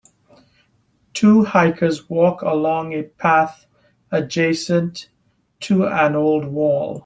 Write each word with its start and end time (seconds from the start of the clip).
Two 1.13 1.43
hikers 1.43 2.09
walk 2.09 2.41
along 2.41 2.91
a 2.93 3.03
path 3.03 3.67
adjacent 4.09 5.09
to 5.59 5.85
an 5.85 6.15
old 6.15 6.45
wall. 6.45 6.99